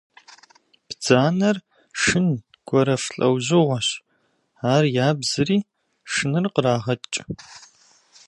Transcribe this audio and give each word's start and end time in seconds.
Бдзанэр 0.87 1.57
шын, 2.01 2.27
гуэрэф 2.67 3.03
лӏэужьыгъуэщ, 3.15 3.87
ар 4.73 4.83
ябзри 5.07 5.57
шыныр 6.13 6.45
кърагъэкӏ. 6.53 7.15